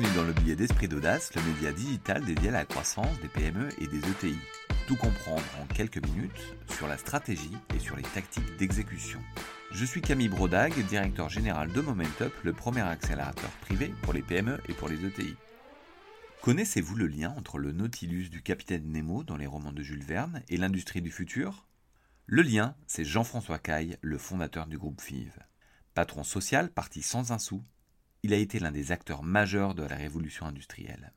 [0.00, 3.86] Dans le billet d'Esprit d'Audace, le média digital dédié à la croissance des PME et
[3.86, 4.38] des ETI.
[4.86, 9.20] Tout comprendre en quelques minutes sur la stratégie et sur les tactiques d'exécution.
[9.72, 14.58] Je suis Camille Brodag, directeur général de Momentup, le premier accélérateur privé pour les PME
[14.70, 15.34] et pour les ETI.
[16.40, 20.42] Connaissez-vous le lien entre le Nautilus du capitaine Nemo dans les romans de Jules Verne
[20.48, 21.66] et l'industrie du futur?
[22.24, 25.32] Le lien, c'est Jean-François Caille, le fondateur du groupe FIV.
[25.92, 27.62] Patron social parti sans un sou,
[28.22, 31.12] il a été l'un des acteurs majeurs de la révolution industrielle.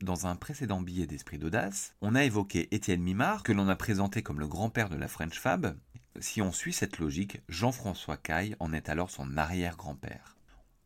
[0.00, 4.22] Dans un précédent billet d'esprit d'audace, on a évoqué Étienne Mimard, que l'on a présenté
[4.22, 5.76] comme le grand-père de la French Fab.
[6.20, 10.36] Si on suit cette logique, Jean-François Caille en est alors son arrière-grand-père.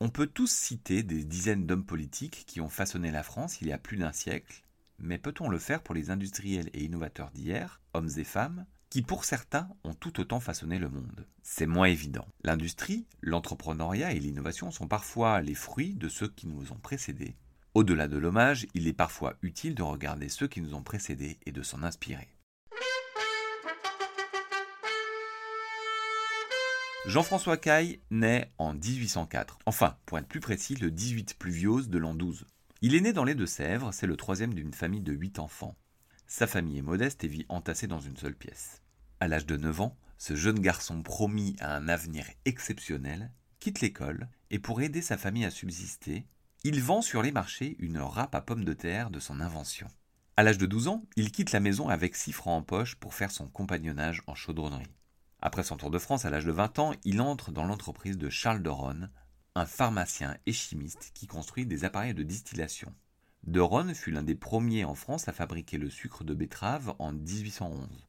[0.01, 3.73] On peut tous citer des dizaines d'hommes politiques qui ont façonné la France il y
[3.73, 4.65] a plus d'un siècle,
[4.99, 9.25] mais peut-on le faire pour les industriels et innovateurs d'hier, hommes et femmes, qui pour
[9.25, 11.27] certains ont tout autant façonné le monde.
[11.43, 12.29] C'est moins évident.
[12.45, 17.35] L'industrie, l'entrepreneuriat et l'innovation sont parfois les fruits de ceux qui nous ont précédés.
[17.73, 21.53] Au-delà de l'hommage, il est parfois utile de regarder ceux qui nous ont précédés et
[21.53, 22.29] de s'en inspirer.
[27.07, 32.15] Jean-François Caille naît en 1804, enfin, pour être plus précis, le 18 pluviose de l'an
[32.15, 32.45] 12.
[32.83, 35.79] Il est né dans les Deux-Sèvres, c'est le troisième d'une famille de huit enfants.
[36.35, 38.81] Sa famille est modeste et vit entassée dans une seule pièce.
[39.21, 43.31] À l'âge de 9 ans, ce jeune garçon promis à un avenir exceptionnel
[43.61, 46.25] quitte l'école et pour aider sa famille à subsister,
[46.65, 49.89] il vend sur les marchés une râpe à pommes de terre de son invention.
[50.39, 53.13] À l'âge de 12 ans, il quitte la maison avec 6 francs en poche pour
[53.13, 54.97] faire son compagnonnage en chaudronnerie.
[55.43, 58.31] Après son tour de France à l'âge de 20 ans, il entre dans l'entreprise de
[58.31, 59.11] Charles Doron,
[59.55, 62.91] un pharmacien et chimiste qui construit des appareils de distillation.
[63.45, 63.61] De
[63.93, 68.07] fut l'un des premiers en France à fabriquer le sucre de betterave en 1811.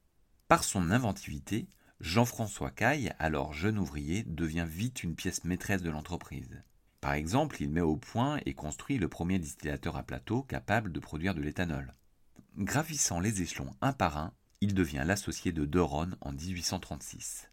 [0.47, 1.67] Par son inventivité,
[1.99, 6.61] Jean-François Caille, alors jeune ouvrier, devient vite une pièce maîtresse de l'entreprise.
[7.01, 10.99] Par exemple, il met au point et construit le premier distillateur à plateau capable de
[10.99, 11.95] produire de l'éthanol.
[12.57, 17.49] Gravissant les échelons un par un, il devient l'associé de Deron en 1836.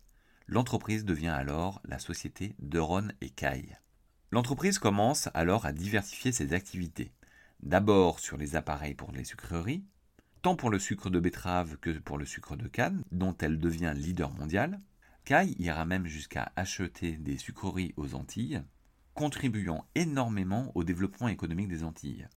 [0.46, 3.78] L'entreprise devient alors la société Deron et Caille.
[4.30, 7.12] L'entreprise commence alors à diversifier ses activités
[7.62, 9.84] d'abord sur les appareils pour les sucreries,
[10.42, 13.92] tant pour le sucre de betterave que pour le sucre de canne, dont elle devient
[13.94, 14.78] leader mondial.
[15.24, 18.62] Kai ira même jusqu'à acheter des sucreries aux Antilles,
[19.14, 22.28] contribuant énormément au développement économique des Antilles.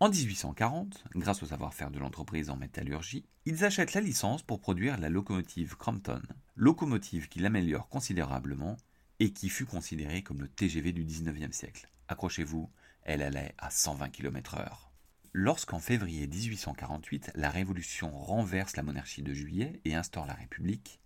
[0.00, 4.98] En 1840, grâce au savoir-faire de l'entreprise en métallurgie, ils achètent la licence pour produire
[4.98, 6.22] la locomotive Crampton,
[6.56, 8.76] locomotive qui l'améliore considérablement
[9.18, 11.90] et qui fut considérée comme le TGV du 19e siècle.
[12.10, 12.68] Accrochez-vous,
[13.04, 14.90] elle allait à 120 km/h.
[15.32, 21.00] Lorsqu'en février 1848, la Révolution renverse la monarchie de juillet et instaure la République,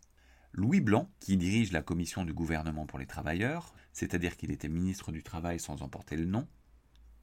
[0.53, 5.13] Louis Blanc, qui dirige la commission du gouvernement pour les travailleurs, c'est-à-dire qu'il était ministre
[5.13, 6.49] du Travail sans en porter le nom,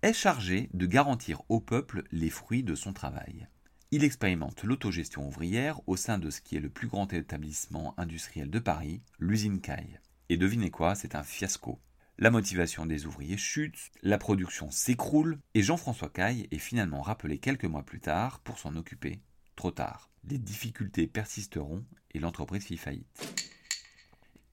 [0.04, 3.48] est chargé de garantir au peuple les fruits de son travail.
[3.90, 8.52] Il expérimente l'autogestion ouvrière au sein de ce qui est le plus grand établissement industriel
[8.52, 10.00] de Paris, l'usine Caille.
[10.30, 11.80] Et devinez quoi, c'est un fiasco.
[12.22, 17.66] La motivation des ouvriers chute, la production s'écroule, et Jean-François Caille est finalement rappelé quelques
[17.66, 19.22] mois plus tard pour s'en occuper.
[19.56, 20.12] Trop tard.
[20.30, 23.50] Les difficultés persisteront et l'entreprise fit faillite.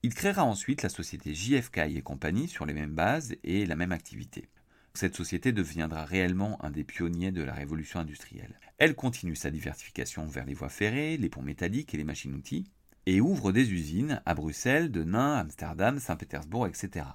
[0.01, 3.75] Il créera ensuite la société JF Caille et compagnie sur les mêmes bases et la
[3.75, 4.49] même activité.
[4.95, 8.59] Cette société deviendra réellement un des pionniers de la révolution industrielle.
[8.79, 12.65] Elle continue sa diversification vers les voies ferrées, les ponts métalliques et les machines-outils,
[13.05, 17.05] et ouvre des usines à Bruxelles, Denain, Amsterdam, Saint-Pétersbourg, etc.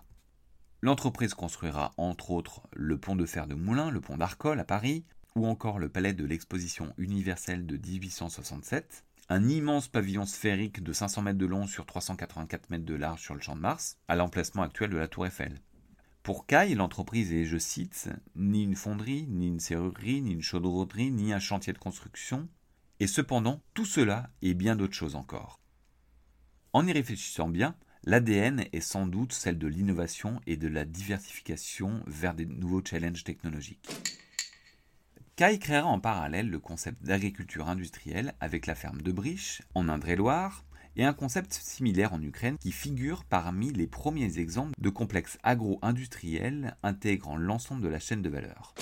[0.85, 5.07] L'entreprise construira entre autres le pont de fer de Moulins, le pont d'Arcole à Paris,
[5.35, 11.23] ou encore le palais de l'exposition universelle de 1867, un immense pavillon sphérique de 500
[11.23, 14.61] mètres de long sur 384 mètres de large sur le champ de Mars, à l'emplacement
[14.61, 15.59] actuel de la Tour Eiffel.
[16.23, 21.11] Pour Caille, l'entreprise est, je cite, ni une fonderie, ni une serrurerie, ni une chaudronnerie,
[21.11, 22.47] ni un chantier de construction,
[23.01, 25.61] et cependant tout cela et bien d'autres choses encore.
[26.75, 27.75] En y réfléchissant bien,
[28.07, 33.25] L'ADN est sans doute celle de l'innovation et de la diversification vers des nouveaux challenges
[33.25, 33.89] technologiques.
[35.37, 40.67] Kai créera en parallèle le concept d'agriculture industrielle avec la ferme de Briche en Indre-et-Loire
[40.97, 46.77] et un concept similaire en Ukraine qui figure parmi les premiers exemples de complexes agro-industriels
[46.83, 48.75] intégrant l'ensemble de la chaîne de valeur.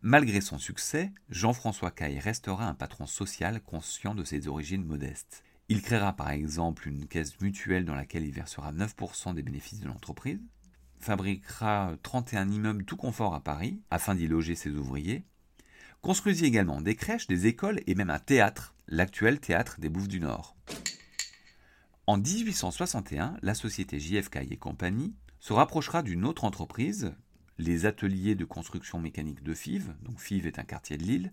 [0.00, 5.42] Malgré son succès, Jean-François Caille restera un patron social conscient de ses origines modestes.
[5.68, 9.86] Il créera par exemple une caisse mutuelle dans laquelle il versera 9% des bénéfices de
[9.86, 10.40] l'entreprise,
[10.98, 15.24] fabriquera 31 immeubles tout confort à Paris afin d'y loger ses ouvriers,
[16.02, 20.20] construisit également des crèches, des écoles et même un théâtre, l'actuel théâtre des Bouffes du
[20.20, 20.54] Nord.
[22.06, 27.14] En 1861, la société JFK et compagnie se rapprochera d'une autre entreprise,
[27.56, 31.32] les ateliers de construction mécanique de FIV, donc FIV est un quartier de Lille.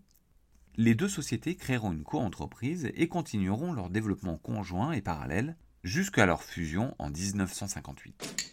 [0.78, 6.44] Les deux sociétés créeront une co-entreprise et continueront leur développement conjoint et parallèle jusqu'à leur
[6.44, 8.52] fusion en 1958.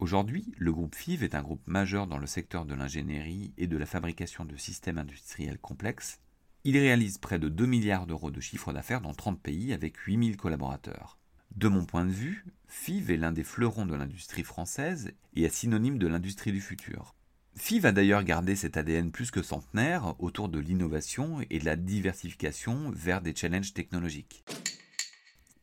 [0.00, 3.76] Aujourd'hui, le groupe FIV est un groupe majeur dans le secteur de l'ingénierie et de
[3.76, 6.18] la fabrication de systèmes industriels complexes.
[6.64, 10.36] Il réalise près de 2 milliards d'euros de chiffre d'affaires dans 30 pays avec 8000
[10.36, 11.18] collaborateurs.
[11.54, 15.54] De mon point de vue, FIV est l'un des fleurons de l'industrie française et est
[15.54, 17.14] synonyme de l'industrie du futur.
[17.56, 21.76] FIV a d'ailleurs gardé cet ADN plus que centenaire autour de l'innovation et de la
[21.76, 24.44] diversification vers des challenges technologiques.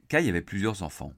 [0.07, 1.13] Kai avait plusieurs enfants.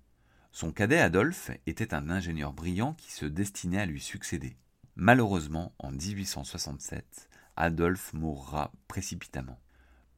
[0.52, 4.58] Son cadet Adolphe était un ingénieur brillant qui se destinait à lui succéder.
[4.96, 9.60] Malheureusement, en 1867, Adolphe mourra précipitamment.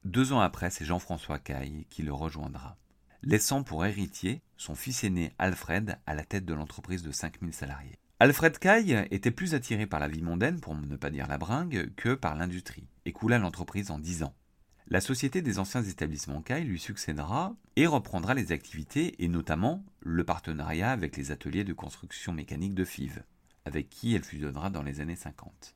[0.05, 2.77] Deux ans après, c'est Jean-François Caille qui le rejoindra,
[3.23, 7.99] laissant pour héritier son fils aîné Alfred à la tête de l'entreprise de 5000 salariés.
[8.17, 11.93] Alfred Caille était plus attiré par la vie mondaine, pour ne pas dire la bringue,
[11.97, 14.33] que par l'industrie, et coula l'entreprise en dix ans.
[14.87, 20.23] La Société des anciens établissements CAI lui succédera et reprendra les activités et notamment le
[20.23, 23.23] partenariat avec les ateliers de construction mécanique de FIV,
[23.65, 25.75] avec qui elle fusionnera dans les années 50.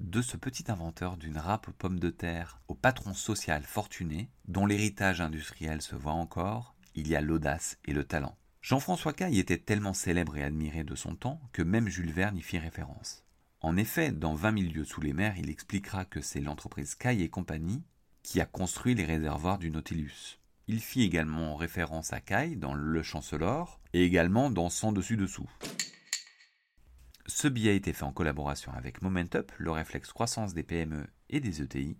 [0.00, 4.64] De ce petit inventeur d'une râpe aux pommes de terre au patron social fortuné, dont
[4.64, 8.38] l'héritage industriel se voit encore, il y a l'audace et le talent.
[8.64, 12.40] Jean-François Caille était tellement célèbre et admiré de son temps que même Jules Verne y
[12.40, 13.22] fit référence.
[13.60, 17.28] En effet, dans 20 milieux sous les mers, il expliquera que c'est l'entreprise Kai et
[17.28, 17.82] compagnie
[18.22, 20.40] qui a construit les réservoirs du Nautilus.
[20.66, 25.50] Il fit également référence à Kai dans Le Chancelor et également dans Sans dessus dessous.
[27.26, 31.40] Ce billet a été fait en collaboration avec Momentup, le réflexe croissance des PME et
[31.40, 31.98] des ETI.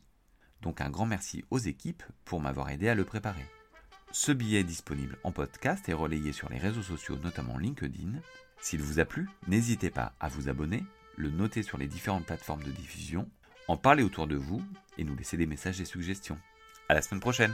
[0.62, 3.44] Donc un grand merci aux équipes pour m'avoir aidé à le préparer.
[4.16, 8.12] Ce billet est disponible en podcast et relayé sur les réseaux sociaux, notamment LinkedIn.
[8.60, 10.84] S'il vous a plu, n'hésitez pas à vous abonner,
[11.16, 13.28] le noter sur les différentes plateformes de diffusion,
[13.66, 14.62] en parler autour de vous
[14.98, 16.38] et nous laisser des messages et suggestions.
[16.88, 17.52] À la semaine prochaine!